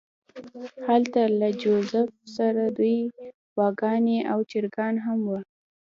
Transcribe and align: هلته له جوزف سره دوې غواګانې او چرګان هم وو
هلته 0.87 1.21
له 1.39 1.49
جوزف 1.61 2.09
سره 2.35 2.63
دوې 2.77 2.97
غواګانې 3.53 4.17
او 4.31 4.39
چرګان 4.51 4.95
هم 5.05 5.19
وو 5.29 5.39